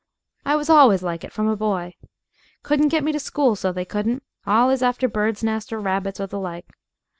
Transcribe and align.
I 0.45 0.55
was 0.55 0.67
always 0.67 1.03
like 1.03 1.23
it 1.23 1.31
from 1.31 1.47
a 1.47 1.55
boy. 1.55 1.93
Couldn't 2.63 2.87
get 2.87 3.03
me 3.03 3.11
to 3.11 3.19
school, 3.19 3.55
so 3.55 3.71
they 3.71 3.85
couldn't 3.85 4.23
allus 4.47 4.81
after 4.81 5.07
birds' 5.07 5.43
nests 5.43 5.71
or 5.71 5.79
rabbits 5.79 6.19
or 6.19 6.25
the 6.25 6.39
like. 6.39 6.65